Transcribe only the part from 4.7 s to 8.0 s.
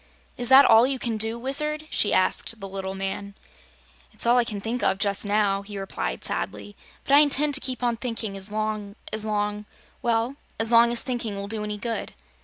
of just now," he replied sadly. "But I intend to keep on